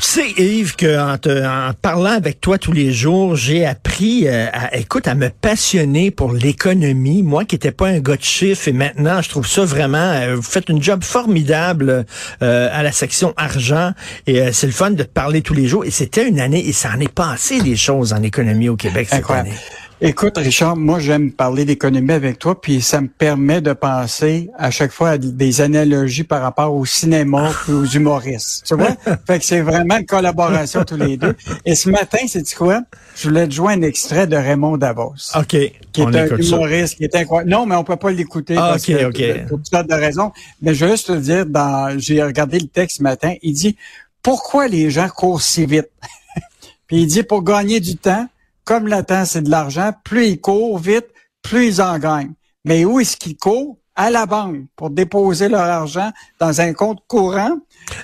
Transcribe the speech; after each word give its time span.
Tu 0.00 0.10
sais, 0.10 0.30
Yves, 0.36 0.76
qu'en 0.76 1.14
en 1.14 1.72
parlant 1.80 2.10
avec 2.10 2.40
toi 2.40 2.58
tous 2.58 2.72
les 2.72 2.92
jours, 2.92 3.36
j'ai 3.36 3.64
appris, 3.64 4.26
euh, 4.26 4.48
à, 4.52 4.76
écoute, 4.76 5.08
à 5.08 5.14
me 5.14 5.30
passionner 5.30 6.10
pour 6.10 6.32
l'économie. 6.32 7.22
Moi 7.22 7.44
qui 7.44 7.54
n'étais 7.54 7.72
pas 7.72 7.88
un 7.88 8.00
gars 8.00 8.16
de 8.16 8.22
chiffres, 8.22 8.68
et 8.68 8.72
maintenant, 8.72 9.22
je 9.22 9.28
trouve 9.28 9.46
ça 9.46 9.64
vraiment, 9.64 9.98
euh, 9.98 10.34
vous 10.36 10.42
faites 10.42 10.68
une 10.68 10.82
job 10.82 11.02
formidable 11.02 12.04
euh, 12.42 12.68
à 12.72 12.82
la 12.82 12.92
section 12.92 13.32
argent, 13.36 13.92
et 14.26 14.52
c'est 14.52 14.66
le 14.66 14.72
fun 14.72 14.90
de 14.90 15.02
te 15.04 15.08
parler 15.08 15.42
tous 15.42 15.54
les 15.54 15.66
jours. 15.68 15.84
Et 15.84 15.90
c'était 15.90 16.28
une 16.28 16.40
année, 16.40 16.66
et 16.66 16.72
ça 16.72 16.90
en 16.94 17.00
est 17.00 17.12
passé 17.12 17.60
des 17.60 17.76
choses 17.76 18.12
en 18.12 18.22
économie 18.22 18.68
au 18.68 18.76
Québec 18.76 19.08
cette 19.10 19.30
année. 19.30 19.54
Écoute, 20.00 20.36
Richard, 20.38 20.76
moi, 20.76 20.98
j'aime 20.98 21.30
parler 21.30 21.64
d'économie 21.64 22.12
avec 22.12 22.40
toi, 22.40 22.60
puis 22.60 22.82
ça 22.82 23.00
me 23.00 23.06
permet 23.06 23.60
de 23.60 23.72
penser 23.72 24.50
à 24.58 24.72
chaque 24.72 24.90
fois 24.90 25.10
à 25.10 25.18
des 25.18 25.60
analogies 25.60 26.24
par 26.24 26.42
rapport 26.42 26.74
au 26.74 26.84
cinéma 26.84 27.52
et 27.68 27.72
aux 27.72 27.84
humoristes. 27.84 28.64
Tu 28.66 28.74
vois? 28.74 28.96
fait 29.26 29.38
que 29.38 29.44
c'est 29.44 29.60
vraiment 29.60 29.98
une 29.98 30.06
collaboration 30.06 30.84
tous 30.84 30.96
les 30.96 31.16
deux. 31.16 31.36
Et 31.64 31.76
ce 31.76 31.88
matin, 31.90 32.18
c'est 32.26 32.54
quoi? 32.54 32.82
Je 33.14 33.28
voulais 33.28 33.46
te 33.46 33.54
jouer 33.54 33.74
un 33.74 33.82
extrait 33.82 34.26
de 34.26 34.36
Raymond 34.36 34.78
Davos. 34.78 35.14
OK. 35.36 35.56
Qui 35.92 36.00
est 36.00 36.16
un 36.16 36.36
humoriste, 36.36 36.96
qui 36.96 37.04
est 37.04 37.14
incroyable. 37.14 37.50
Non, 37.50 37.64
mais 37.64 37.76
on 37.76 37.84
peut 37.84 37.96
pas 37.96 38.10
l'écouter. 38.10 38.56
Ah, 38.58 38.76
OK, 38.76 38.92
OK. 39.06 39.46
Pour 39.48 39.58
toutes 39.58 39.68
sortes 39.68 39.88
de 39.88 39.94
raisons. 39.94 40.32
Mais 40.60 40.74
je 40.74 40.84
veux 40.84 40.90
juste 40.90 41.06
te 41.06 41.12
dire, 41.12 41.46
dans, 41.46 41.96
j'ai 41.98 42.20
regardé 42.22 42.58
le 42.58 42.66
texte 42.66 42.98
ce 42.98 43.02
matin, 43.02 43.34
il 43.42 43.52
dit, 43.52 43.76
pourquoi 44.22 44.66
les 44.66 44.90
gens 44.90 45.08
courent 45.08 45.40
si 45.40 45.64
vite? 45.66 45.90
puis 46.88 47.02
il 47.02 47.06
dit, 47.06 47.22
pour 47.22 47.44
gagner 47.44 47.78
du 47.78 47.96
temps, 47.96 48.26
comme 48.64 48.88
le 48.88 49.02
temps, 49.02 49.24
c'est 49.24 49.42
de 49.42 49.50
l'argent, 49.50 49.92
plus 50.04 50.28
ils 50.28 50.40
courent 50.40 50.78
vite, 50.78 51.06
plus 51.42 51.66
ils 51.66 51.82
en 51.82 51.98
gagnent. 51.98 52.32
Mais 52.64 52.84
où 52.84 53.00
est-ce 53.00 53.16
qu'ils 53.16 53.36
courent? 53.36 53.78
À 53.96 54.10
la 54.10 54.26
banque 54.26 54.64
pour 54.74 54.90
déposer 54.90 55.48
leur 55.48 55.62
argent 55.62 56.10
dans 56.40 56.60
un 56.60 56.72
compte 56.72 56.98
courant. 57.06 57.58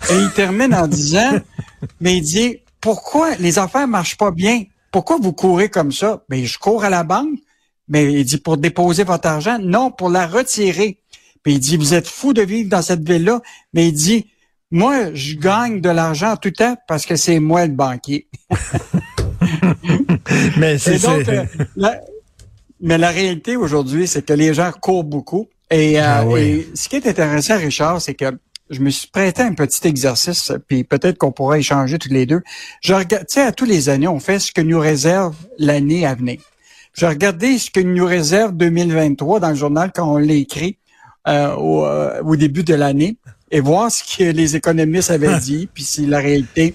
Et 0.08 0.14
il 0.14 0.30
termine 0.30 0.72
en 0.72 0.86
disant, 0.86 1.32
mais 2.00 2.18
il 2.18 2.22
dit, 2.22 2.58
pourquoi 2.80 3.34
les 3.36 3.58
affaires 3.58 3.88
marchent 3.88 4.16
pas 4.16 4.30
bien? 4.30 4.62
Pourquoi 4.92 5.18
vous 5.20 5.32
courez 5.32 5.68
comme 5.68 5.90
ça? 5.90 6.22
Ben, 6.28 6.44
je 6.44 6.58
cours 6.58 6.84
à 6.84 6.90
la 6.90 7.02
banque. 7.02 7.40
Mais 7.88 8.12
il 8.12 8.24
dit, 8.24 8.38
pour 8.38 8.56
déposer 8.56 9.02
votre 9.02 9.26
argent? 9.26 9.58
Non, 9.60 9.90
pour 9.90 10.10
la 10.10 10.28
retirer. 10.28 11.00
Puis 11.42 11.54
il 11.54 11.58
dit, 11.58 11.76
vous 11.76 11.92
êtes 11.92 12.06
fou 12.06 12.32
de 12.32 12.42
vivre 12.42 12.70
dans 12.70 12.82
cette 12.82 13.04
ville-là. 13.04 13.40
Mais 13.74 13.88
il 13.88 13.92
dit, 13.92 14.30
moi, 14.70 15.12
je 15.14 15.34
gagne 15.34 15.80
de 15.80 15.90
l'argent 15.90 16.36
tout 16.36 16.50
le 16.50 16.54
temps 16.54 16.76
parce 16.86 17.04
que 17.04 17.16
c'est 17.16 17.40
moi 17.40 17.66
le 17.66 17.72
banquier. 17.72 18.28
mais 20.56 20.78
c'est 20.78 21.04
euh, 21.06 21.44
la, 21.76 22.00
mais 22.80 22.98
la 22.98 23.10
réalité 23.10 23.56
aujourd'hui, 23.56 24.06
c'est 24.06 24.24
que 24.24 24.32
les 24.32 24.54
gens 24.54 24.70
courent 24.72 25.04
beaucoup. 25.04 25.48
Et, 25.70 26.00
euh, 26.00 26.04
ah 26.04 26.24
ce 26.74 26.88
qui 26.88 26.96
est 26.96 27.06
intéressant, 27.06 27.56
Richard, 27.58 28.00
c'est 28.00 28.14
que 28.14 28.26
je 28.70 28.80
me 28.80 28.90
suis 28.90 29.08
prêté 29.08 29.42
un 29.42 29.54
petit 29.54 29.86
exercice, 29.86 30.52
puis 30.68 30.84
peut-être 30.84 31.18
qu'on 31.18 31.32
pourra 31.32 31.58
échanger 31.58 31.98
tous 31.98 32.12
les 32.12 32.26
deux. 32.26 32.40
Je 32.80 32.94
regarde, 32.94 33.26
tu 33.26 33.34
sais, 33.34 33.42
à 33.42 33.52
tous 33.52 33.64
les 33.64 33.88
années, 33.88 34.08
on 34.08 34.20
fait 34.20 34.38
ce 34.38 34.52
que 34.52 34.60
nous 34.60 34.78
réserve 34.78 35.34
l'année 35.58 36.06
à 36.06 36.14
venir. 36.14 36.40
Je 36.92 37.06
regardais 37.06 37.58
ce 37.58 37.70
que 37.70 37.80
nous 37.80 38.06
réserve 38.06 38.52
2023 38.56 39.40
dans 39.40 39.50
le 39.50 39.54
journal 39.54 39.92
quand 39.94 40.12
on 40.12 40.18
l'a 40.18 40.34
écrit 40.34 40.76
euh, 41.28 41.54
au, 41.54 41.86
au, 42.24 42.36
début 42.36 42.64
de 42.64 42.74
l'année 42.74 43.16
et 43.50 43.60
voir 43.60 43.90
ce 43.90 44.02
que 44.02 44.24
les 44.24 44.56
économistes 44.56 45.10
avaient 45.10 45.38
dit, 45.40 45.68
puis 45.72 45.84
c'est 45.84 46.06
la 46.06 46.18
réalité. 46.18 46.74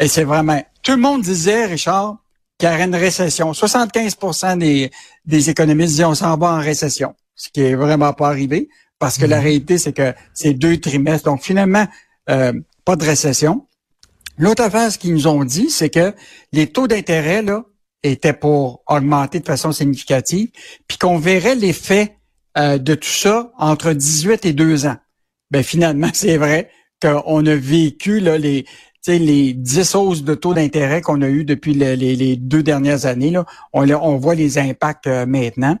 Et 0.00 0.08
c'est 0.08 0.24
vraiment... 0.24 0.62
Tout 0.82 0.92
le 0.92 0.98
monde 0.98 1.22
disait, 1.22 1.66
Richard, 1.66 2.16
qu'il 2.58 2.68
y 2.68 2.72
aurait 2.72 2.84
une 2.84 2.96
récession. 2.96 3.52
75 3.52 4.16
des, 4.58 4.90
des 5.24 5.50
économistes 5.50 5.90
disaient 5.90 6.04
on 6.04 6.14
s'en 6.14 6.36
va 6.36 6.52
en 6.52 6.60
récession, 6.60 7.14
ce 7.34 7.48
qui 7.50 7.60
est 7.60 7.74
vraiment 7.74 8.12
pas 8.12 8.28
arrivé 8.28 8.68
parce 8.98 9.18
que 9.18 9.26
la 9.26 9.38
mhm. 9.38 9.44
réalité, 9.44 9.78
c'est 9.78 9.92
que 9.92 10.14
c'est 10.32 10.54
deux 10.54 10.78
trimestres. 10.78 11.26
Donc, 11.26 11.42
finalement, 11.42 11.86
euh, 12.30 12.52
pas 12.84 12.96
de 12.96 13.04
récession. 13.04 13.66
L'autre 14.38 14.62
affaire, 14.62 14.90
ce 14.90 14.98
qu'ils 14.98 15.12
nous 15.12 15.26
ont 15.26 15.44
dit, 15.44 15.70
c'est 15.70 15.90
que 15.90 16.14
les 16.52 16.66
taux 16.68 16.86
d'intérêt, 16.86 17.42
là, 17.42 17.64
étaient 18.02 18.32
pour 18.32 18.82
augmenter 18.86 19.40
de 19.40 19.46
façon 19.46 19.72
significative, 19.72 20.50
puis 20.86 20.98
qu'on 20.98 21.18
verrait 21.18 21.54
l'effet 21.54 22.16
euh, 22.56 22.78
de 22.78 22.94
tout 22.94 23.08
ça 23.08 23.50
entre 23.58 23.92
18 23.92 24.44
et 24.46 24.52
2 24.52 24.86
ans. 24.86 24.96
Ben 25.50 25.62
finalement, 25.62 26.10
c'est 26.14 26.36
vrai 26.36 26.70
qu'on 27.00 27.44
a 27.44 27.54
vécu 27.54 28.20
là, 28.20 28.38
les, 28.38 28.64
les 29.06 29.52
10 29.52 29.94
hausses 29.94 30.24
de 30.24 30.34
taux 30.34 30.54
d'intérêt 30.54 31.00
qu'on 31.00 31.22
a 31.22 31.28
eu 31.28 31.44
depuis 31.44 31.74
les, 31.74 32.36
deux 32.36 32.62
dernières 32.62 33.06
années, 33.06 33.30
là, 33.30 33.44
on, 33.72 33.88
on 33.90 34.16
voit 34.16 34.34
les 34.34 34.58
impacts 34.58 35.06
euh, 35.06 35.26
maintenant. 35.26 35.76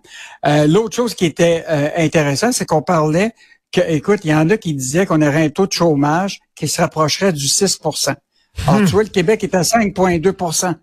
Euh, 0.46 0.66
l'autre 0.66 0.94
chose 0.94 1.14
qui 1.14 1.24
était 1.24 1.64
euh, 1.68 1.88
intéressante, 1.96 2.52
c'est 2.52 2.66
qu'on 2.66 2.82
parlait 2.82 3.32
que, 3.72 3.80
écoute, 3.88 4.20
il 4.24 4.30
y 4.30 4.34
en 4.34 4.48
a 4.50 4.56
qui 4.56 4.74
disaient 4.74 5.06
qu'on 5.06 5.22
aurait 5.22 5.44
un 5.44 5.50
taux 5.50 5.66
de 5.66 5.72
chômage 5.72 6.40
qui 6.54 6.68
se 6.68 6.80
rapprocherait 6.80 7.32
du 7.32 7.46
6% 7.46 8.14
Alors, 8.66 8.80
hmm. 8.80 8.84
tu 8.84 8.92
vois, 8.92 9.02
le 9.02 9.08
Québec 9.08 9.42
est 9.44 9.54
à 9.54 9.62
5,2% 9.62 10.74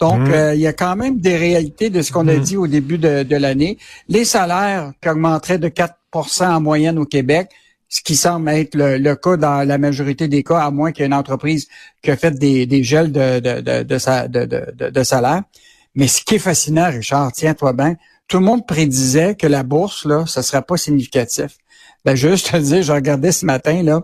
donc, 0.00 0.28
hmm. 0.28 0.54
il 0.54 0.60
y 0.60 0.66
a 0.66 0.72
quand 0.72 0.96
même 0.96 1.20
des 1.20 1.36
réalités 1.36 1.88
de 1.88 2.02
ce 2.02 2.10
qu'on 2.10 2.26
a 2.26 2.34
hmm. 2.34 2.40
dit 2.40 2.56
au 2.56 2.66
début 2.66 2.98
de, 2.98 3.22
de 3.22 3.36
l'année. 3.36 3.78
Les 4.08 4.24
salaires 4.24 4.92
qui 5.00 5.08
augmenteraient 5.08 5.58
de 5.58 5.68
4% 5.68 6.48
en 6.48 6.60
moyenne 6.60 6.98
au 6.98 7.04
Québec, 7.04 7.48
ce 7.94 8.00
qui 8.00 8.16
semble 8.16 8.48
être 8.48 8.74
le, 8.74 9.14
cas 9.14 9.36
dans 9.36 9.64
la 9.64 9.78
majorité 9.78 10.26
des 10.26 10.42
cas, 10.42 10.58
à 10.58 10.72
moins 10.72 10.90
qu'il 10.90 11.02
y 11.02 11.04
ait 11.04 11.06
une 11.06 11.14
entreprise 11.14 11.68
qui 12.02 12.10
a 12.10 12.16
fait 12.16 12.32
des, 12.32 12.66
des 12.66 12.82
gels 12.82 13.12
de, 13.12 13.38
de, 13.38 13.60
de, 13.60 13.82
de, 14.46 14.90
de, 14.90 15.02
salaire. 15.04 15.44
Mais 15.94 16.08
ce 16.08 16.20
qui 16.22 16.34
est 16.34 16.40
fascinant, 16.40 16.90
Richard, 16.90 17.30
tiens-toi 17.30 17.72
bien, 17.72 17.94
tout 18.26 18.38
le 18.38 18.44
monde 18.46 18.66
prédisait 18.66 19.36
que 19.36 19.46
la 19.46 19.62
bourse, 19.62 20.06
là, 20.06 20.26
ça 20.26 20.42
serait 20.42 20.62
pas 20.62 20.76
significatif. 20.76 21.56
Ben, 22.04 22.16
juste 22.16 22.50
te 22.50 22.56
dire, 22.56 22.82
je 22.82 22.90
regardais 22.92 23.30
ce 23.30 23.46
matin, 23.46 23.84
là, 23.84 24.02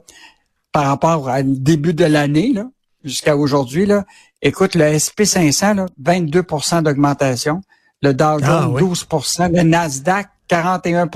par 0.71 0.85
rapport 0.85 1.27
au 1.27 1.43
début 1.43 1.93
de 1.93 2.05
l'année, 2.05 2.53
là, 2.53 2.69
jusqu'à 3.03 3.37
aujourd'hui, 3.37 3.87
là, 3.87 4.05
écoute, 4.41 4.77
le 4.77 4.85
SP500, 4.85 5.75
là, 5.75 5.87
22% 6.01 6.85
d'augmentation, 6.85 7.61
le 8.03 8.15
Dow 8.15 8.39
Jones, 8.39 8.73
12 8.79 9.07
ah 9.41 9.49
le 9.49 9.63
Nasdaq, 9.63 10.29
41 10.47 11.09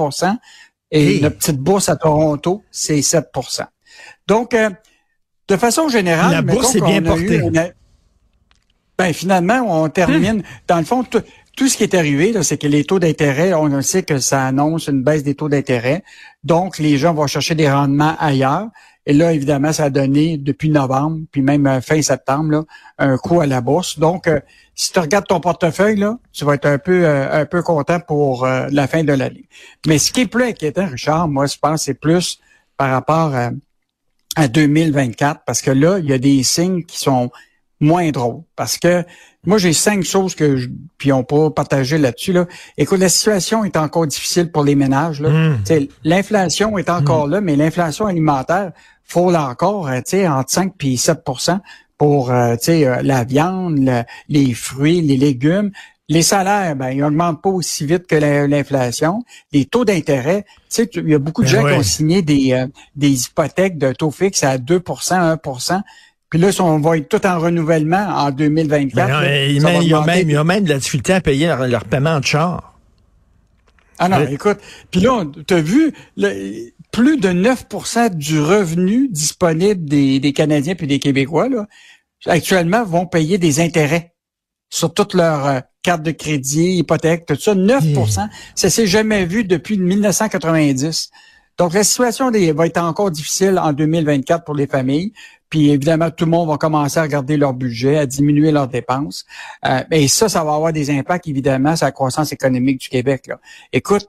et 0.90 1.20
notre 1.20 1.38
petite 1.38 1.58
bourse 1.58 1.88
à 1.88 1.96
Toronto, 1.96 2.62
c'est 2.70 3.00
7% 3.00 3.66
Donc, 4.26 4.54
euh, 4.54 4.70
de 5.48 5.56
façon 5.56 5.88
générale, 5.88 6.32
la 6.32 6.42
bourse 6.42 6.74
est 6.74 6.80
bien 6.80 7.02
portée. 7.02 7.42
ben, 8.96 9.12
finalement, 9.12 9.82
on 9.82 9.88
termine. 9.88 10.42
Dans 10.66 10.78
le 10.78 10.84
fond, 10.84 11.04
tout 11.56 11.68
ce 11.68 11.76
qui 11.76 11.84
est 11.84 11.94
arrivé, 11.94 12.34
c'est 12.42 12.58
que 12.58 12.66
les 12.66 12.84
taux 12.84 12.98
d'intérêt, 12.98 13.54
on 13.54 13.80
sait 13.82 14.02
que 14.02 14.18
ça 14.18 14.44
annonce 14.46 14.88
une 14.88 15.02
baisse 15.02 15.22
des 15.22 15.34
taux 15.34 15.48
d'intérêt. 15.48 16.02
Donc, 16.42 16.78
les 16.78 16.98
gens 16.98 17.14
vont 17.14 17.26
chercher 17.26 17.54
des 17.54 17.70
rendements 17.70 18.16
ailleurs. 18.18 18.68
Et 19.06 19.12
là, 19.12 19.32
évidemment, 19.32 19.72
ça 19.72 19.84
a 19.84 19.90
donné 19.90 20.38
depuis 20.38 20.70
novembre, 20.70 21.20
puis 21.30 21.42
même 21.42 21.66
euh, 21.66 21.80
fin 21.80 22.00
septembre, 22.00 22.50
là, 22.50 22.62
un 22.98 23.18
coup 23.18 23.40
à 23.40 23.46
la 23.46 23.60
bourse. 23.60 23.98
Donc, 23.98 24.26
euh, 24.26 24.40
si 24.74 24.92
tu 24.92 24.98
regardes 24.98 25.26
ton 25.26 25.40
portefeuille, 25.40 25.96
là, 25.96 26.18
tu 26.32 26.44
vas 26.44 26.54
être 26.54 26.66
un 26.66 26.78
peu 26.78 27.04
euh, 27.04 27.42
un 27.42 27.44
peu 27.44 27.62
content 27.62 28.00
pour 28.00 28.46
la 28.46 28.86
fin 28.88 29.04
de 29.04 29.12
l'année. 29.12 29.46
Mais 29.86 29.98
ce 29.98 30.10
qui 30.10 30.22
est 30.22 30.26
plus 30.26 30.44
inquiétant, 30.44 30.86
Richard, 30.86 31.28
moi, 31.28 31.46
je 31.46 31.56
pense, 31.60 31.84
c'est 31.84 31.94
plus 31.94 32.40
par 32.76 32.90
rapport 32.90 33.34
à, 33.34 33.50
à 34.36 34.48
2024, 34.48 35.42
parce 35.46 35.60
que 35.60 35.70
là, 35.70 35.98
il 35.98 36.06
y 36.06 36.12
a 36.12 36.18
des 36.18 36.42
signes 36.42 36.82
qui 36.84 36.98
sont 36.98 37.30
moins 37.80 38.10
drôles. 38.10 38.42
Parce 38.56 38.78
que 38.78 39.04
moi, 39.46 39.58
j'ai 39.58 39.72
cinq 39.72 40.04
choses 40.04 40.34
que 40.34 40.56
je, 40.56 40.68
puis 40.98 41.12
on 41.12 41.22
peut 41.22 41.50
partager 41.50 41.98
là-dessus. 41.98 42.32
Là. 42.32 42.46
Écoute, 42.78 42.98
la 42.98 43.08
situation 43.08 43.64
est 43.64 43.76
encore 43.76 44.06
difficile 44.06 44.50
pour 44.50 44.64
les 44.64 44.74
ménages. 44.74 45.20
Mmh. 45.20 45.56
L'inflation 46.04 46.78
est 46.78 46.88
encore 46.88 47.28
mmh. 47.28 47.30
là, 47.30 47.40
mais 47.40 47.56
l'inflation 47.56 48.06
alimentaire 48.06 48.72
faut 49.04 49.34
encore, 49.34 49.88
euh, 49.88 50.00
entre 50.28 50.50
5 50.50 50.72
et 50.82 50.96
7% 50.96 51.60
pour, 51.98 52.30
euh, 52.30 52.56
euh, 52.68 53.02
la 53.02 53.24
viande, 53.24 54.04
les 54.28 54.54
fruits, 54.54 55.00
les 55.02 55.16
légumes. 55.16 55.70
Les 56.10 56.22
salaires, 56.22 56.76
ben, 56.76 56.90
ils 56.90 57.02
augmentent 57.02 57.40
pas 57.40 57.48
aussi 57.48 57.86
vite 57.86 58.06
que 58.06 58.16
l'inflation. 58.16 59.22
Les 59.52 59.64
taux 59.64 59.86
d'intérêt, 59.86 60.44
tu 60.68 60.84
sais, 60.84 60.90
il 60.96 61.08
y 61.08 61.14
a 61.14 61.18
beaucoup 61.18 61.42
de 61.42 61.50
ben 61.50 61.62
gens 61.62 61.66
qui 61.66 61.72
ont 61.72 61.82
signé 61.82 62.20
des, 62.20 62.66
des 62.94 63.24
hypothèques 63.24 63.78
de 63.78 63.90
taux 63.92 64.10
fixe 64.10 64.44
à 64.44 64.58
2% 64.58 65.14
1 65.14 65.38
puis 66.34 66.42
là, 66.42 66.50
on 66.58 66.80
va 66.80 66.96
être 66.96 67.08
tout 67.08 67.24
en 67.28 67.38
renouvellement 67.38 68.08
en 68.08 68.32
2024. 68.32 69.06
Ben, 69.06 69.50
il, 69.52 69.62
y 69.62 69.94
a 69.94 70.00
même, 70.00 70.28
il 70.28 70.32
y 70.32 70.36
a 70.36 70.42
même 70.42 70.64
de 70.64 70.70
la 70.70 70.78
difficulté 70.78 71.12
à 71.12 71.20
payer 71.20 71.46
leur, 71.46 71.84
paiement 71.84 72.18
de 72.18 72.24
char. 72.24 72.74
Ah 74.00 74.08
non, 74.08 74.26
écoute, 74.26 74.58
puis 74.90 75.00
là, 75.00 75.24
tu 75.46 75.54
as 75.54 75.60
vu, 75.60 75.94
le, 76.16 76.72
plus 76.90 77.18
de 77.18 77.28
9% 77.28 78.16
du 78.16 78.40
revenu 78.40 79.06
disponible 79.06 79.84
des, 79.84 80.18
des 80.18 80.32
Canadiens 80.32 80.74
puis 80.74 80.88
des 80.88 80.98
Québécois, 80.98 81.48
là, 81.48 81.66
actuellement, 82.26 82.82
vont 82.82 83.06
payer 83.06 83.38
des 83.38 83.60
intérêts 83.60 84.12
sur 84.70 84.92
toutes 84.92 85.14
leurs 85.14 85.46
euh, 85.46 85.60
cartes 85.84 86.02
de 86.02 86.10
crédit, 86.10 86.78
hypothèques, 86.78 87.26
tout 87.26 87.36
ça. 87.36 87.54
9% 87.54 88.28
Ça 88.56 88.70
s'est 88.70 88.88
jamais 88.88 89.24
vu 89.24 89.44
depuis 89.44 89.78
1990. 89.78 91.10
Donc, 91.58 91.72
la 91.72 91.84
situation 91.84 92.30
des, 92.30 92.52
va 92.52 92.66
être 92.66 92.78
encore 92.78 93.10
difficile 93.10 93.58
en 93.58 93.72
2024 93.72 94.44
pour 94.44 94.54
les 94.54 94.66
familles. 94.66 95.12
Puis 95.54 95.70
évidemment, 95.70 96.10
tout 96.10 96.24
le 96.24 96.32
monde 96.32 96.48
va 96.48 96.56
commencer 96.56 96.98
à 96.98 97.02
regarder 97.02 97.36
leur 97.36 97.54
budget, 97.54 97.96
à 97.96 98.06
diminuer 98.06 98.50
leurs 98.50 98.66
dépenses. 98.66 99.24
Euh, 99.64 99.82
et 99.92 100.08
ça, 100.08 100.28
ça 100.28 100.42
va 100.42 100.54
avoir 100.54 100.72
des 100.72 100.90
impacts, 100.90 101.28
évidemment, 101.28 101.76
sur 101.76 101.86
la 101.86 101.92
croissance 101.92 102.32
économique 102.32 102.80
du 102.80 102.88
Québec. 102.88 103.28
Là. 103.28 103.38
Écoute, 103.72 104.08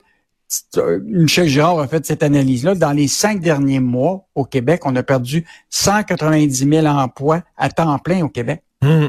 Michel 1.03 1.47
Girard 1.47 1.79
a 1.79 1.87
fait 1.87 2.03
cette 2.03 2.23
analyse-là. 2.23 2.73
Dans 2.73 2.93
les 2.93 3.07
cinq 3.07 3.41
derniers 3.41 3.79
mois 3.79 4.25
au 4.33 4.43
Québec, 4.45 4.81
on 4.85 4.95
a 4.95 5.03
perdu 5.03 5.45
190 5.69 6.67
000 6.67 6.85
emplois 6.87 7.43
à 7.57 7.69
temps 7.69 7.97
plein 7.99 8.23
au 8.23 8.29
Québec. 8.29 8.63
Mmh. 8.81 9.07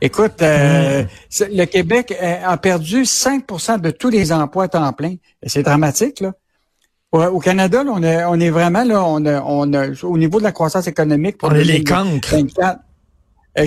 Écoute, 0.00 0.42
euh, 0.42 1.04
mmh. 1.04 1.44
le 1.52 1.64
Québec 1.66 2.14
a 2.20 2.56
perdu 2.56 3.02
5% 3.02 3.80
de 3.80 3.90
tous 3.90 4.10
les 4.10 4.32
emplois 4.32 4.64
à 4.64 4.68
temps 4.68 4.92
plein. 4.92 5.14
C'est 5.44 5.62
dramatique, 5.62 6.18
là. 6.18 6.32
Au 7.24 7.38
Canada, 7.38 7.84
là, 7.84 7.90
on, 7.94 8.02
est, 8.02 8.24
on 8.24 8.40
est 8.40 8.50
vraiment 8.50 8.84
là, 8.84 9.04
on 9.04 9.24
a, 9.26 9.42
on 9.42 9.72
a, 9.72 9.88
au 10.02 10.18
niveau 10.18 10.38
de 10.38 10.44
la 10.44 10.52
croissance 10.52 10.86
économique 10.86 11.38
pour 11.38 11.50
on 11.50 11.54
est 11.54 11.64
les 11.64 11.84
cancres. 11.84 12.34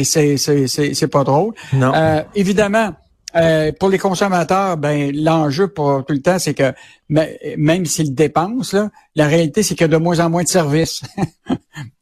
c'est, 0.03 1.07
pas 1.11 1.23
drôle. 1.23 1.53
Non. 1.73 1.91
Euh, 1.93 2.21
évidemment, 2.35 2.93
euh, 3.35 3.71
pour 3.79 3.89
les 3.89 3.99
consommateurs, 3.99 4.77
ben 4.77 5.11
l'enjeu 5.15 5.67
pour 5.67 6.03
tout 6.05 6.13
le 6.13 6.21
temps, 6.21 6.39
c'est 6.39 6.55
que 6.55 6.73
même 7.09 7.85
s'ils 7.85 8.15
dépensent, 8.15 8.75
là, 8.75 8.89
la 9.15 9.27
réalité, 9.27 9.61
c'est 9.61 9.75
qu'il 9.75 9.81
y 9.81 9.85
a 9.85 9.87
de 9.87 9.97
moins 9.97 10.19
en 10.19 10.29
moins 10.29 10.43
de 10.43 10.47
services. 10.47 11.01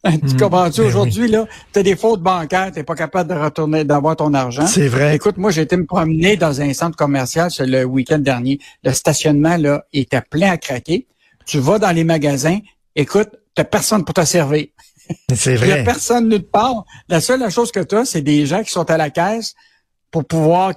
tu 0.05 0.11
hmm. 0.11 0.37
comprends-tu? 0.39 0.81
Ben 0.81 0.87
aujourd'hui, 0.87 1.27
là, 1.27 1.45
tu 1.73 1.79
as 1.79 1.83
des 1.83 1.97
fautes 1.97 2.21
bancaires, 2.21 2.71
tu 2.73 2.81
pas 2.83 2.95
capable 2.95 3.29
de 3.29 3.37
retourner, 3.37 3.83
d'avoir 3.83 4.15
ton 4.15 4.33
argent. 4.33 4.67
C'est 4.67 4.87
vrai. 4.87 5.15
Écoute, 5.15 5.37
moi, 5.37 5.51
j'ai 5.51 5.63
été 5.63 5.75
me 5.75 5.85
promener 5.85 6.37
dans 6.37 6.61
un 6.61 6.73
centre 6.73 6.95
commercial 6.95 7.49
le 7.59 7.83
week-end 7.83 8.19
dernier. 8.19 8.59
Le 8.83 8.93
stationnement, 8.93 9.57
là, 9.57 9.83
était 9.91 10.21
plein 10.21 10.51
à 10.51 10.57
craquer. 10.57 11.07
Tu 11.47 11.59
vas 11.59 11.79
dans 11.79 11.91
les 11.91 12.03
magasins, 12.03 12.59
écoute, 12.95 13.29
tu 13.55 13.63
personne 13.63 14.05
pour 14.05 14.13
te 14.13 14.23
servir. 14.25 14.67
C'est 15.33 15.55
vrai. 15.55 15.67
Il 15.67 15.73
n'y 15.73 15.79
a 15.79 15.83
personne 15.83 16.27
nulle 16.27 16.47
part. 16.47 16.83
La 17.07 17.21
seule 17.21 17.49
chose 17.49 17.71
que 17.71 17.79
tu 17.79 17.95
as, 17.95 18.05
c'est 18.05 18.21
des 18.21 18.45
gens 18.45 18.61
qui 18.61 18.71
sont 18.71 18.89
à 18.91 18.97
la 18.97 19.09
caisse 19.09 19.55
pour 20.11 20.25
pouvoir 20.25 20.73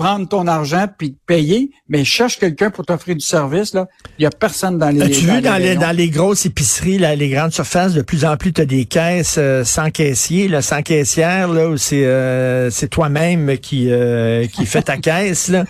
prendre 0.00 0.26
ton 0.26 0.46
argent 0.46 0.86
puis 0.96 1.12
te 1.12 1.18
payer, 1.26 1.70
mais 1.90 2.04
cherche 2.04 2.38
quelqu'un 2.38 2.70
pour 2.70 2.86
t'offrir 2.86 3.14
du 3.16 3.24
service. 3.24 3.74
Là, 3.74 3.86
il 4.18 4.22
y 4.22 4.26
a 4.26 4.30
personne 4.30 4.78
dans 4.78 4.88
les. 4.88 5.02
As-tu 5.02 5.26
vu 5.26 5.42
dans 5.42 5.58
les, 5.58 5.76
dans 5.76 5.94
les 5.94 6.08
grosses 6.08 6.46
épiceries, 6.46 6.96
là, 6.96 7.14
les 7.14 7.28
grandes 7.28 7.52
surfaces, 7.52 7.92
de 7.92 8.00
plus 8.00 8.24
en 8.24 8.38
plus, 8.38 8.54
tu 8.54 8.62
as 8.62 8.64
des 8.64 8.86
caisses 8.86 9.36
euh, 9.36 9.62
sans 9.62 9.90
caissier, 9.90 10.48
là, 10.48 10.62
sans 10.62 10.80
caissière, 10.80 11.48
là, 11.48 11.68
où 11.68 11.76
c'est 11.76 12.06
euh, 12.06 12.70
c'est 12.70 12.88
toi-même 12.88 13.58
qui 13.58 13.90
euh, 13.90 14.46
qui 14.46 14.64
fait 14.64 14.82
ta 14.82 14.96
caisse. 15.08 15.48
Là. 15.48 15.64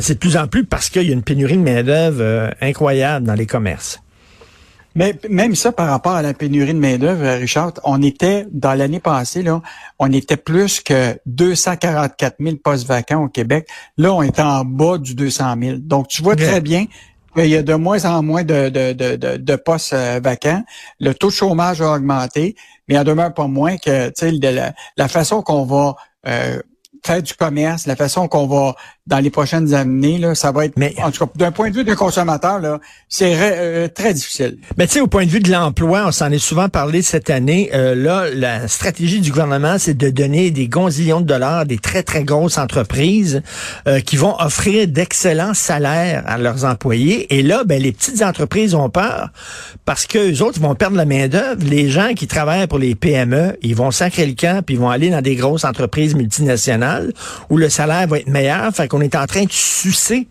c'est 0.00 0.14
de 0.14 0.18
plus 0.18 0.36
en 0.36 0.48
plus 0.48 0.64
parce 0.64 0.90
qu'il 0.90 1.04
y 1.04 1.10
a 1.10 1.12
une 1.12 1.22
pénurie 1.22 1.56
de 1.56 1.62
main 1.62 1.84
d'œuvre 1.84 2.50
incroyable 2.60 3.24
dans 3.24 3.34
les 3.34 3.46
commerces. 3.46 4.00
Mais 4.94 5.18
même 5.28 5.54
ça, 5.56 5.72
par 5.72 5.88
rapport 5.88 6.12
à 6.12 6.22
la 6.22 6.34
pénurie 6.34 6.72
de 6.72 6.78
main-d'œuvre, 6.78 7.26
Richard, 7.40 7.72
on 7.82 8.00
était, 8.00 8.46
dans 8.52 8.74
l'année 8.74 9.00
passée, 9.00 9.42
là, 9.42 9.60
on 9.98 10.12
était 10.12 10.36
plus 10.36 10.80
que 10.80 11.18
244 11.26 12.36
000 12.38 12.56
postes 12.62 12.86
vacants 12.86 13.24
au 13.24 13.28
Québec. 13.28 13.68
Là, 13.98 14.14
on 14.14 14.22
est 14.22 14.38
en 14.38 14.64
bas 14.64 14.98
du 14.98 15.14
200 15.14 15.54
000. 15.60 15.76
Donc, 15.78 16.08
tu 16.08 16.22
vois 16.22 16.36
très 16.36 16.60
bien 16.60 16.86
qu'il 17.34 17.48
y 17.48 17.56
a 17.56 17.62
de 17.62 17.74
moins 17.74 18.04
en 18.04 18.22
moins 18.22 18.44
de, 18.44 18.68
de, 18.68 18.92
de, 18.92 19.36
de, 19.36 19.56
postes 19.56 19.92
euh, 19.92 20.20
vacants. 20.22 20.62
Le 21.00 21.12
taux 21.12 21.28
de 21.28 21.32
chômage 21.32 21.82
a 21.82 21.92
augmenté, 21.92 22.54
mais 22.86 22.94
il 22.94 22.98
en 22.98 23.04
demeure 23.04 23.34
pas 23.34 23.48
moins 23.48 23.76
que 23.76 24.12
la, 24.22 24.72
la 24.96 25.08
façon 25.08 25.42
qu'on 25.42 25.64
va 25.64 25.96
euh, 26.28 26.60
faire 27.04 27.22
du 27.22 27.34
commerce, 27.34 27.86
la 27.86 27.96
façon 27.96 28.28
qu'on 28.28 28.46
va 28.46 28.76
dans 29.06 29.18
les 29.18 29.28
prochaines 29.28 29.74
années, 29.74 30.16
là, 30.16 30.34
ça 30.34 30.50
va 30.50 30.64
être, 30.64 30.78
mais, 30.78 30.94
en 31.02 31.10
tout 31.10 31.26
cas, 31.26 31.32
d'un 31.36 31.52
point 31.52 31.68
de 31.68 31.74
vue 31.74 31.84
d'un 31.84 31.94
consommateur, 31.94 32.58
là, 32.58 32.80
c'est 33.10 33.34
euh, 33.36 33.86
très 33.86 34.14
difficile. 34.14 34.56
Mais 34.78 34.86
tu 34.86 34.94
sais, 34.94 35.00
au 35.02 35.08
point 35.08 35.26
de 35.26 35.30
vue 35.30 35.40
de 35.40 35.52
l'emploi, 35.52 36.04
on 36.06 36.10
s'en 36.10 36.30
est 36.30 36.38
souvent 36.38 36.70
parlé 36.70 37.02
cette 37.02 37.28
année. 37.28 37.68
Euh, 37.74 37.94
là, 37.94 38.30
la 38.32 38.66
stratégie 38.66 39.20
du 39.20 39.30
gouvernement, 39.30 39.76
c'est 39.78 39.92
de 39.92 40.08
donner 40.08 40.50
des 40.50 40.68
gonzillions 40.68 41.20
de 41.20 41.26
dollars 41.26 41.58
à 41.58 41.64
des 41.66 41.76
très, 41.76 42.02
très 42.02 42.24
grosses 42.24 42.56
entreprises 42.56 43.42
euh, 43.86 44.00
qui 44.00 44.16
vont 44.16 44.36
offrir 44.40 44.88
d'excellents 44.88 45.52
salaires 45.52 46.22
à 46.26 46.38
leurs 46.38 46.64
employés. 46.64 47.26
Et 47.36 47.42
là, 47.42 47.64
ben, 47.64 47.82
les 47.82 47.92
petites 47.92 48.22
entreprises 48.22 48.74
ont 48.74 48.88
peur 48.88 49.28
parce 49.84 50.06
que 50.06 50.16
les 50.16 50.40
autres 50.40 50.60
vont 50.60 50.74
perdre 50.74 50.96
la 50.96 51.04
main-d'œuvre. 51.04 51.62
Les 51.62 51.90
gens 51.90 52.14
qui 52.14 52.26
travaillent 52.26 52.66
pour 52.68 52.78
les 52.78 52.94
PME, 52.94 53.58
ils 53.60 53.76
vont 53.76 53.90
sacrer 53.90 54.24
le 54.24 54.32
camp 54.32 54.64
puis 54.64 54.76
ils 54.76 54.80
vont 54.80 54.88
aller 54.88 55.10
dans 55.10 55.20
des 55.20 55.36
grosses 55.36 55.64
entreprises 55.64 56.14
multinationales 56.14 57.12
où 57.50 57.58
le 57.58 57.68
salaire 57.68 58.06
va 58.08 58.18
être 58.18 58.28
meilleur. 58.28 58.74
Fait 58.74 58.93
on 58.94 59.00
est 59.00 59.16
en 59.16 59.26
train 59.26 59.44
de 59.44 59.52
sucer 59.52 60.28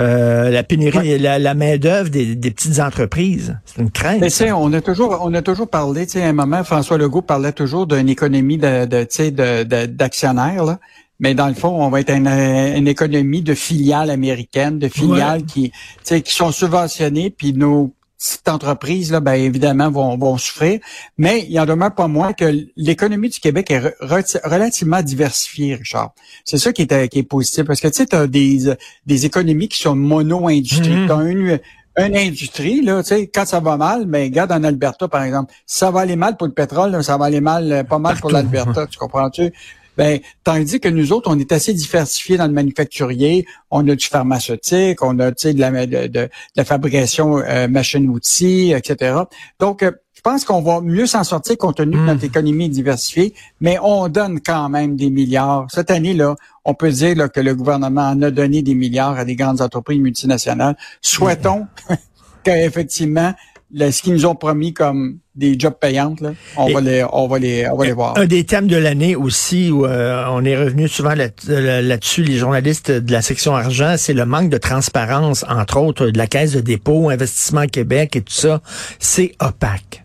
euh, 0.00 0.50
la 0.50 0.62
pénurie, 0.62 1.18
la, 1.18 1.38
la 1.38 1.54
main-d'œuvre 1.54 2.10
des, 2.10 2.36
petites 2.36 2.78
entreprises. 2.78 3.58
C'est 3.64 3.80
une 3.80 3.90
crainte. 3.90 4.20
Mais 4.20 4.52
on 4.52 4.72
a 4.72 4.80
toujours, 4.80 5.20
on 5.22 5.32
a 5.34 5.42
toujours 5.42 5.68
parlé, 5.68 6.06
tu 6.06 6.12
sais, 6.12 6.22
à 6.22 6.28
un 6.28 6.32
moment, 6.32 6.62
François 6.62 6.98
Legault 6.98 7.22
parlait 7.22 7.52
toujours 7.52 7.86
d'une 7.86 8.08
économie 8.08 8.58
de, 8.58 8.84
de, 8.84 9.86
d'actionnaires, 9.86 10.76
Mais 11.20 11.34
dans 11.34 11.48
le 11.48 11.54
fond, 11.54 11.70
on 11.70 11.88
va 11.88 12.00
être 12.00 12.12
une, 12.14 12.28
une 12.28 12.88
économie 12.88 13.42
de 13.42 13.54
filiales 13.54 14.10
américaines, 14.10 14.78
de 14.78 14.88
filiales 14.88 15.44
qui, 15.44 15.72
qui 16.04 16.34
sont 16.34 16.52
subventionnées, 16.52 17.30
puis 17.30 17.52
nos 17.52 17.92
petites 18.22 18.48
entreprises, 18.48 19.10
là, 19.10 19.20
ben, 19.20 19.34
évidemment, 19.34 19.90
vont, 19.90 20.16
vont 20.16 20.38
souffrir. 20.38 20.80
Mais 21.18 21.44
il 21.48 21.58
en 21.58 21.66
demeure 21.66 21.94
pas 21.94 22.06
moins 22.06 22.32
que 22.32 22.66
l'économie 22.76 23.28
du 23.28 23.40
Québec 23.40 23.70
est 23.70 23.96
relativement 24.44 25.02
diversifiée, 25.02 25.74
Richard. 25.74 26.12
C'est 26.44 26.58
ça 26.58 26.72
qui 26.72 26.82
est, 26.82 27.08
qui 27.08 27.18
est 27.18 27.24
positif. 27.24 27.64
Parce 27.64 27.80
que 27.80 27.88
tu 27.88 27.94
sais, 27.94 28.06
tu 28.06 28.16
as 28.16 28.26
des, 28.26 28.74
des 29.06 29.26
économies 29.26 29.68
qui 29.68 29.78
sont 29.78 29.96
mono-industrie. 29.96 30.90
Mm-hmm. 30.90 31.06
Tu 31.06 31.12
as 31.12 31.30
une, 31.30 31.60
une 31.98 32.16
industrie, 32.16 32.80
là, 32.80 33.02
tu 33.02 33.08
sais, 33.08 33.26
quand 33.26 33.44
ça 33.44 33.60
va 33.60 33.76
mal, 33.76 34.06
mais 34.06 34.20
ben, 34.20 34.30
regarde 34.30 34.52
en 34.52 34.64
Alberta, 34.64 35.08
par 35.08 35.22
exemple, 35.22 35.52
ça 35.66 35.90
va 35.90 36.00
aller 36.00 36.16
mal 36.16 36.36
pour 36.36 36.46
le 36.46 36.54
pétrole, 36.54 37.02
ça 37.02 37.16
va 37.18 37.26
aller 37.26 37.40
mal, 37.40 37.70
euh, 37.72 37.84
pas 37.84 37.98
mal 37.98 38.16
pour 38.16 38.30
l'Alberta, 38.30 38.86
tu 38.86 38.98
comprends-tu? 38.98 39.52
Ben, 39.96 40.20
tandis 40.44 40.80
que 40.80 40.88
nous 40.88 41.12
autres, 41.12 41.30
on 41.30 41.38
est 41.38 41.52
assez 41.52 41.74
diversifiés 41.74 42.36
dans 42.36 42.46
le 42.46 42.52
manufacturier. 42.52 43.46
On 43.70 43.86
a 43.88 43.94
du 43.94 44.06
pharmaceutique, 44.06 45.02
on 45.02 45.18
a 45.18 45.30
de 45.30 45.58
la, 45.58 45.86
de, 45.86 46.06
de, 46.06 46.28
la 46.56 46.64
fabrication 46.64 47.38
euh, 47.38 47.68
machine-outils, 47.68 48.72
etc. 48.72 49.16
Donc, 49.60 49.82
euh, 49.82 49.92
je 50.14 50.30
pense 50.30 50.44
qu'on 50.44 50.62
va 50.62 50.80
mieux 50.80 51.06
s'en 51.06 51.24
sortir 51.24 51.58
compte 51.58 51.78
tenu 51.78 51.96
de 51.96 52.00
notre 52.00 52.22
hmm. 52.22 52.26
économie 52.26 52.68
diversifiée, 52.68 53.34
mais 53.60 53.76
on 53.82 54.08
donne 54.08 54.40
quand 54.40 54.68
même 54.68 54.94
des 54.94 55.10
milliards. 55.10 55.66
Cette 55.72 55.90
année-là, 55.90 56.36
on 56.64 56.74
peut 56.74 56.92
dire 56.92 57.16
là, 57.16 57.28
que 57.28 57.40
le 57.40 57.56
gouvernement 57.56 58.10
en 58.10 58.22
a 58.22 58.30
donné 58.30 58.62
des 58.62 58.76
milliards 58.76 59.18
à 59.18 59.24
des 59.24 59.34
grandes 59.34 59.60
entreprises 59.60 59.98
multinationales. 59.98 60.76
Souhaitons 61.00 61.66
qu'effectivement, 62.44 63.34
ce 63.74 64.02
qu'ils 64.02 64.12
nous 64.12 64.26
ont 64.26 64.34
promis 64.34 64.72
comme 64.72 65.18
des 65.34 65.58
jobs 65.58 65.74
payantes, 65.78 66.20
là, 66.20 66.32
on, 66.56 66.72
va 66.72 66.80
les, 66.80 67.04
on, 67.10 67.26
va 67.26 67.38
les, 67.38 67.66
on 67.68 67.76
va 67.76 67.86
les 67.86 67.92
voir. 67.92 68.18
Un 68.18 68.26
des 68.26 68.44
thèmes 68.44 68.66
de 68.66 68.76
l'année 68.76 69.16
aussi, 69.16 69.70
où 69.70 69.86
euh, 69.86 70.24
on 70.28 70.44
est 70.44 70.56
revenu 70.56 70.88
souvent 70.88 71.14
là-dessus, 71.14 72.22
les 72.22 72.36
journalistes 72.36 72.90
de 72.90 73.12
la 73.12 73.22
section 73.22 73.54
argent, 73.54 73.94
c'est 73.96 74.12
le 74.12 74.26
manque 74.26 74.50
de 74.50 74.58
transparence, 74.58 75.44
entre 75.48 75.78
autres, 75.78 76.08
de 76.08 76.18
la 76.18 76.26
Caisse 76.26 76.52
de 76.52 76.60
dépôt, 76.60 77.08
Investissement 77.08 77.66
Québec 77.66 78.16
et 78.16 78.20
tout 78.20 78.34
ça. 78.34 78.60
C'est 78.98 79.32
opaque. 79.40 80.01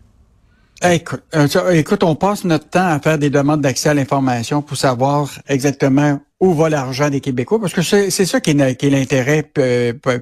Écoute, 0.84 1.24
euh, 1.34 1.70
écoute, 1.72 2.04
on 2.04 2.14
passe 2.14 2.44
notre 2.44 2.68
temps 2.68 2.86
à 2.86 3.00
faire 3.00 3.18
des 3.18 3.30
demandes 3.30 3.60
d'accès 3.60 3.88
à 3.88 3.94
l'information 3.94 4.62
pour 4.62 4.76
savoir 4.76 5.28
exactement 5.48 6.20
où 6.38 6.54
va 6.54 6.68
l'argent 6.68 7.10
des 7.10 7.20
Québécois, 7.20 7.60
parce 7.60 7.72
que 7.72 7.82
c'est 7.82 8.10
ça 8.10 8.40
qui 8.40 8.50
est, 8.50 8.82
l'intérêt 8.84 9.42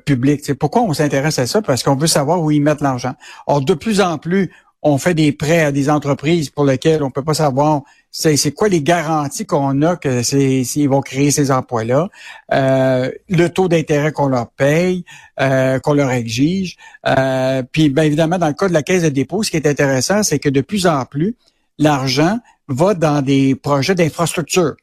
public. 0.06 0.54
pourquoi 0.54 0.80
on 0.80 0.94
s'intéresse 0.94 1.38
à 1.38 1.46
ça? 1.46 1.60
Parce 1.60 1.82
qu'on 1.82 1.96
veut 1.96 2.06
savoir 2.06 2.40
où 2.40 2.50
ils 2.50 2.62
mettent 2.62 2.80
l'argent. 2.80 3.12
Or, 3.46 3.60
de 3.60 3.75
plus 3.75 4.00
en 4.00 4.16
plus, 4.16 4.50
on 4.80 4.96
fait 4.96 5.12
des 5.12 5.32
prêts 5.32 5.60
à 5.60 5.72
des 5.72 5.90
entreprises 5.90 6.48
pour 6.48 6.64
lesquelles 6.64 7.02
on 7.02 7.10
peut 7.10 7.25
pas 7.25 7.34
savoir 7.34 7.82
c'est 8.18 8.52
quoi 8.52 8.68
les 8.68 8.82
garanties 8.82 9.44
qu'on 9.44 9.82
a 9.82 9.96
que 9.96 10.23
s'ils 10.23 10.88
vont 10.88 11.02
créer 11.02 11.30
ces 11.30 11.50
emplois-là, 11.50 12.08
euh, 12.54 13.11
le 13.28 13.49
taux 13.49 13.68
d'intérêt 13.68 14.11
qu'on 14.11 14.28
leur 14.28 14.49
paye, 14.49 15.04
euh, 15.38 15.78
qu'on 15.80 15.92
leur 15.92 16.11
exige. 16.11 16.78
Euh, 17.06 17.62
puis 17.70 17.90
bien 17.90 18.04
évidemment, 18.04 18.38
dans 18.38 18.46
le 18.49 18.54
cas 18.54 18.68
de 18.68 18.73
la 18.73 18.82
caisse 18.82 19.02
de 19.02 19.11
dépôt, 19.11 19.42
ce 19.42 19.50
qui 19.50 19.58
est 19.58 19.66
intéressant, 19.66 20.23
c'est 20.23 20.38
que 20.38 20.49
de 20.49 20.62
plus 20.62 20.87
en 20.87 21.04
plus, 21.04 21.37
l'argent 21.78 22.38
va 22.68 22.94
dans 22.94 23.20
des 23.20 23.54
projets 23.54 23.94
d'infrastructure. 23.94 24.76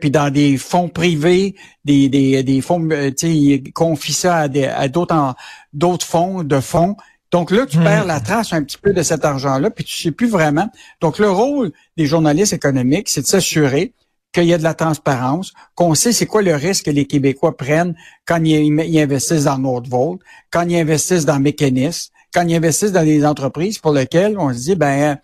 Puis 0.00 0.10
dans 0.10 0.30
des 0.30 0.56
fonds 0.56 0.88
privés, 0.88 1.54
des, 1.84 2.08
des, 2.08 2.42
des 2.42 2.60
fonds, 2.62 2.88
sais, 3.18 3.30
ils 3.30 3.72
confient 3.74 4.14
ça 4.14 4.46
à 4.48 4.88
d'autres 4.88 6.06
fonds 6.06 6.42
de 6.42 6.60
fonds 6.60 6.96
donc 7.32 7.50
là, 7.50 7.66
tu 7.66 7.78
perds 7.78 8.04
hmm. 8.04 8.08
la 8.08 8.20
trace 8.20 8.52
un 8.52 8.62
petit 8.62 8.78
peu 8.78 8.92
de 8.92 9.02
cet 9.02 9.24
argent-là, 9.24 9.70
puis 9.70 9.84
tu 9.84 10.00
sais 10.00 10.10
plus 10.12 10.28
vraiment. 10.28 10.68
Donc 11.00 11.18
le 11.18 11.30
rôle 11.30 11.72
des 11.96 12.06
journalistes 12.06 12.52
économiques, 12.52 13.08
c'est 13.08 13.22
de 13.22 13.26
s'assurer 13.26 13.92
qu'il 14.32 14.44
y 14.44 14.54
a 14.54 14.58
de 14.58 14.62
la 14.62 14.74
transparence, 14.74 15.52
qu'on 15.74 15.94
sait 15.94 16.12
c'est 16.12 16.26
quoi 16.26 16.42
le 16.42 16.54
risque 16.54 16.86
que 16.86 16.90
les 16.90 17.06
Québécois 17.06 17.56
prennent 17.56 17.94
quand 18.26 18.42
ils, 18.44 18.98
investissent 18.98 19.44
dans 19.44 19.58
Nordvolt, 19.58 20.20
quand 20.50 20.68
ils 20.68 20.76
investissent 20.76 21.24
dans 21.24 21.40
Mécanisme, 21.40 22.12
quand 22.34 22.46
ils 22.46 22.54
investissent 22.54 22.92
dans 22.92 23.04
des 23.04 23.24
entreprises 23.24 23.78
pour 23.78 23.92
lesquelles 23.92 24.36
on 24.38 24.52
se 24.52 24.58
dit, 24.58 24.74
ben, 24.74 25.16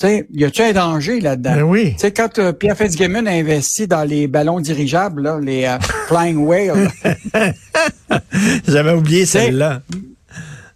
tu 0.00 0.06
sais, 0.06 0.26
y 0.32 0.44
a-tu 0.44 0.62
un 0.62 0.72
danger 0.72 1.20
là-dedans? 1.20 1.54
Ben 1.54 1.62
oui. 1.62 1.92
Tu 1.92 2.00
sais, 2.00 2.12
quand 2.12 2.38
euh, 2.38 2.52
Pierre 2.52 2.76
Fitzgibbon 2.76 3.26
a 3.26 3.32
investi 3.32 3.86
dans 3.86 4.04
les 4.04 4.26
ballons 4.26 4.60
dirigeables, 4.60 5.22
là, 5.22 5.38
les 5.40 5.64
euh, 5.64 5.78
Flying 6.08 6.38
Whale. 6.38 6.90
J'avais 8.68 8.92
oublié 8.92 9.24
celle-là. 9.26 9.82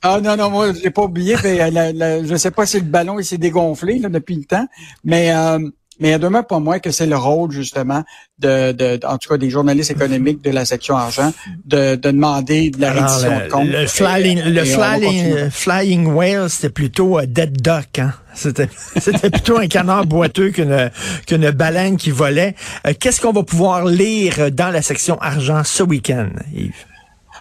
Ah 0.03 0.21
non, 0.21 0.37
non, 0.37 0.51
moi, 0.51 0.73
je 0.73 0.83
l'ai 0.83 0.91
pas 0.91 1.03
oublié. 1.03 1.37
mais, 1.43 1.61
euh, 1.61 2.23
je 2.27 2.37
sais 2.37 2.51
pas 2.51 2.67
si 2.67 2.79
le 2.79 2.87
ballon 2.87 3.19
il 3.19 3.25
s'est 3.25 3.39
dégonflé 3.39 3.99
là, 3.99 4.09
depuis 4.09 4.35
le 4.35 4.45
temps, 4.45 4.67
mais 5.05 5.33
euh, 5.35 5.59
mais 6.01 6.11
il 6.11 6.19
demeure 6.19 6.47
pas 6.47 6.59
moins 6.59 6.81
que 6.81 6.91
c'est 6.91 7.07
le 7.07 7.17
rôle, 7.17 7.53
justement, 7.53 8.03
de, 8.41 8.73
de, 8.73 8.99
en 9.07 9.19
tout 9.19 9.29
cas, 9.29 9.37
des 9.37 9.51
journalistes 9.51 9.93
économiques 9.93 10.43
de 10.43 10.51
la 10.51 10.65
section 10.65 10.97
argent, 10.97 11.33
de, 11.65 11.95
de 11.95 12.11
demander 12.11 12.71
de 12.71 12.81
la 12.81 12.93
reddition 12.93 13.39
de 13.39 13.49
compte. 13.49 13.69
Le 13.69 13.87
flying, 13.87 14.43
le 14.43 14.65
flying, 14.65 15.51
flying 15.51 16.07
whale, 16.07 16.51
c'était 16.51 16.71
plutôt 16.71 17.21
uh, 17.21 17.27
dead 17.27 17.61
duck, 17.63 18.01
hein? 18.01 18.15
C'était, 18.35 18.69
c'était 18.97 19.31
plutôt 19.31 19.59
un 19.59 19.69
canard 19.69 20.07
boiteux 20.07 20.51
qu'une, 20.51 20.91
qu'une 21.27 21.51
baleine 21.51 21.97
qui 21.97 22.11
volait. 22.11 22.57
Euh, 22.87 22.95
qu'est-ce 22.99 23.21
qu'on 23.21 23.33
va 23.33 23.45
pouvoir 23.45 23.85
lire 23.85 24.51
dans 24.51 24.71
la 24.71 24.83
section 24.83 25.21
argent 25.21 25.63
ce 25.63 25.85
week-end, 25.85 26.31
Yves? 26.53 26.73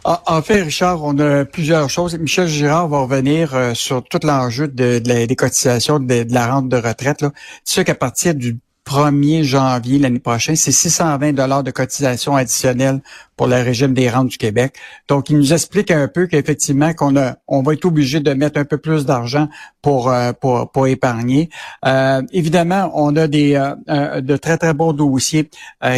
En 0.03 0.41
fait, 0.41 0.63
Richard, 0.63 1.03
on 1.03 1.17
a 1.19 1.45
plusieurs 1.45 1.89
choses. 1.89 2.17
Michel 2.17 2.47
Girard 2.47 2.87
va 2.87 2.99
revenir 3.01 3.53
euh, 3.53 3.75
sur 3.75 4.03
tout 4.03 4.19
l'enjeu 4.23 4.67
de, 4.67 4.97
des 4.97 5.35
cotisations 5.35 5.99
de, 5.99 6.25
la 6.31 6.47
rente 6.47 6.69
de 6.69 6.77
retraite. 6.77 7.21
Là. 7.21 7.31
Tu 7.65 7.83
qu'à 7.83 7.93
partir 7.93 8.33
du 8.33 8.57
1er 8.85 9.43
janvier 9.43 9.99
l'année 9.99 10.19
prochaine, 10.19 10.55
c'est 10.55 10.71
620 10.71 11.33
dollars 11.33 11.63
de 11.63 11.69
cotisation 11.69 12.35
additionnelle 12.35 13.01
pour 13.41 13.47
le 13.47 13.55
régime 13.55 13.95
des 13.95 14.07
rentes 14.07 14.27
du 14.27 14.37
Québec. 14.37 14.75
Donc, 15.07 15.31
il 15.31 15.37
nous 15.37 15.51
explique 15.51 15.89
un 15.89 16.07
peu 16.07 16.27
qu'effectivement, 16.27 16.93
qu'on 16.93 17.15
a, 17.17 17.37
on 17.47 17.63
va 17.63 17.73
être 17.73 17.85
obligé 17.85 18.19
de 18.19 18.33
mettre 18.35 18.59
un 18.59 18.65
peu 18.65 18.77
plus 18.77 19.03
d'argent 19.03 19.47
pour, 19.81 20.11
euh, 20.11 20.31
pour, 20.31 20.69
pour 20.69 20.85
épargner. 20.85 21.49
Euh, 21.87 22.21
évidemment, 22.31 22.91
on 22.93 23.15
a 23.15 23.25
des 23.25 23.55
euh, 23.55 24.21
de 24.21 24.37
très 24.37 24.59
très 24.59 24.75
bons 24.75 24.93
dossiers 24.93 25.49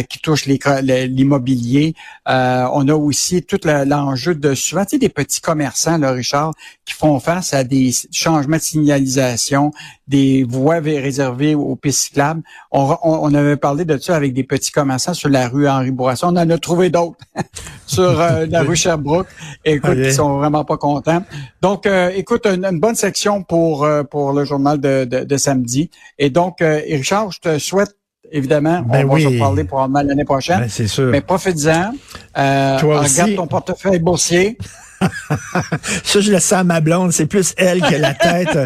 qui 0.08 0.18
touchent 0.20 0.46
l'immobilier. 0.46 1.94
on 2.26 2.88
a 2.88 2.94
aussi 2.94 3.42
tout 3.42 3.60
l'enjeu 3.64 4.34
de 4.34 4.54
souvent, 4.54 4.86
tu 4.86 4.92
sais, 4.92 4.98
des 4.98 5.10
petits 5.10 5.42
commerçants, 5.42 5.98
là, 5.98 6.12
Richard, 6.12 6.54
qui 6.86 6.94
font 6.94 7.20
face 7.20 7.52
à 7.52 7.62
des 7.62 7.90
changements 8.10 8.56
de 8.56 8.62
signalisation, 8.62 9.70
des 10.08 10.44
voies 10.44 10.80
réservées 10.80 11.54
aux 11.54 11.76
pistes 11.76 12.04
cyclables. 12.04 12.42
On, 12.70 12.96
on, 13.02 13.34
avait 13.34 13.56
parlé 13.56 13.84
de 13.84 13.98
ça 13.98 14.16
avec 14.16 14.32
des 14.32 14.44
petits 14.44 14.72
commerçants 14.72 15.14
sur 15.14 15.28
la 15.28 15.48
rue 15.48 15.68
Henri 15.68 15.90
Bourasson. 15.90 16.28
On 16.28 16.40
en 16.40 16.48
a 16.48 16.58
trouvé 16.58 16.90
d'autres. 16.90 17.18
sur 17.86 18.20
euh, 18.20 18.46
la 18.46 18.62
rue 18.62 18.76
Sherbrooke. 18.76 19.28
Écoute, 19.64 19.96
ils 19.96 20.12
sont 20.12 20.38
vraiment 20.38 20.64
pas 20.64 20.76
contents. 20.76 21.22
Donc, 21.60 21.86
euh, 21.86 22.10
écoute, 22.14 22.46
une, 22.46 22.78
bonne 22.78 22.94
section 22.94 23.42
pour 23.42 23.84
euh, 23.84 24.02
pour 24.02 24.32
le 24.32 24.44
journal 24.44 24.80
de, 24.80 25.04
de, 25.04 25.36
samedi. 25.36 25.90
Et 26.18 26.30
donc, 26.30 26.58
Richard, 26.60 27.32
je 27.32 27.40
te 27.40 27.58
souhaite 27.58 27.96
Évidemment, 28.32 28.80
ben 28.80 29.06
on 29.08 29.14
va 29.14 29.20
se 29.20 29.38
parler 29.38 29.64
probablement 29.64 30.02
l'année 30.02 30.24
prochaine. 30.24 30.60
Ben, 30.60 30.68
c'est 30.68 30.88
sûr. 30.88 31.10
Mais 31.10 31.20
profites-en. 31.20 31.92
regarde 32.34 33.36
ton 33.36 33.46
portefeuille 33.46 33.98
boursier. 33.98 34.56
Ça, 36.04 36.20
je 36.20 36.30
le 36.30 36.38
sens 36.38 36.60
à 36.60 36.64
ma 36.64 36.80
blonde. 36.80 37.12
C'est 37.12 37.26
plus 37.26 37.54
elle 37.56 37.80
qui 37.82 37.94
a 37.94 37.98
la 37.98 38.14
tête. 38.14 38.58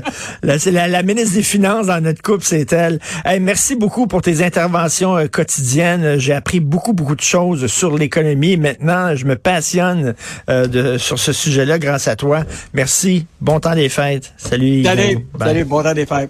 la, 0.43 0.59
c'est 0.59 0.71
la, 0.71 1.03
ministre 1.03 1.35
des 1.35 1.43
Finances 1.43 1.87
dans 1.87 2.03
notre 2.03 2.23
couple, 2.23 2.45
c'est 2.45 2.73
elle. 2.73 2.99
merci 3.41 3.77
beaucoup 3.77 4.07
pour 4.07 4.23
tes 4.23 4.45
interventions 4.45 5.17
euh, 5.17 5.27
quotidiennes. 5.27 6.19
J'ai 6.19 6.33
appris 6.33 6.61
beaucoup, 6.61 6.93
beaucoup 6.93 7.17
de 7.17 7.21
choses 7.21 7.67
sur 7.67 7.97
l'économie. 7.97 8.57
Maintenant, 8.57 9.15
je 9.15 9.25
me 9.25 9.37
passionne 9.37 10.15
euh, 10.51 10.67
de, 10.67 10.99
sur 10.99 11.19
ce 11.19 11.33
sujet-là 11.33 11.79
grâce 11.79 12.09
à 12.09 12.17
toi. 12.17 12.45
Merci. 12.75 13.27
Bon 13.41 13.61
temps 13.61 13.75
des 13.75 13.89
fêtes. 13.89 14.33
Salut. 14.37 14.85
Salut. 14.85 15.27
Salut. 15.39 15.65
Bon 15.65 15.83
temps 15.83 15.95
des 15.95 16.07
fêtes. 16.07 16.27